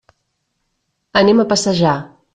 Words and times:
Anem 1.23 1.45
a 1.45 1.49
passejar. 1.53 1.97